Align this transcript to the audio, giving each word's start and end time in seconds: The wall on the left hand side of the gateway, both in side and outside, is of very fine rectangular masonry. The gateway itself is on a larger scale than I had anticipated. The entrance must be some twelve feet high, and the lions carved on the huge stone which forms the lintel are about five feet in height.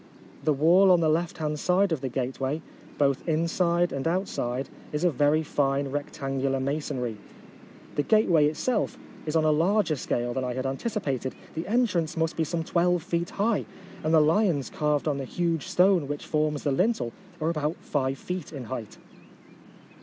The 0.43 0.51
wall 0.51 0.89
on 0.89 0.99
the 0.99 1.07
left 1.09 1.37
hand 1.37 1.59
side 1.59 1.91
of 1.91 2.01
the 2.01 2.09
gateway, 2.09 2.63
both 2.97 3.21
in 3.29 3.47
side 3.47 3.91
and 3.91 4.07
outside, 4.07 4.67
is 4.91 5.03
of 5.03 5.13
very 5.13 5.43
fine 5.43 5.89
rectangular 5.89 6.59
masonry. 6.59 7.17
The 7.93 8.01
gateway 8.01 8.47
itself 8.47 8.97
is 9.27 9.35
on 9.35 9.43
a 9.43 9.51
larger 9.51 9.95
scale 9.95 10.33
than 10.33 10.43
I 10.43 10.55
had 10.55 10.65
anticipated. 10.65 11.35
The 11.53 11.67
entrance 11.67 12.17
must 12.17 12.35
be 12.35 12.43
some 12.43 12.63
twelve 12.63 13.03
feet 13.03 13.29
high, 13.29 13.65
and 14.03 14.11
the 14.11 14.21
lions 14.21 14.71
carved 14.71 15.07
on 15.07 15.19
the 15.19 15.25
huge 15.25 15.67
stone 15.67 16.07
which 16.07 16.25
forms 16.25 16.63
the 16.63 16.71
lintel 16.71 17.13
are 17.39 17.49
about 17.51 17.75
five 17.79 18.17
feet 18.17 18.51
in 18.51 18.63
height. 18.63 18.97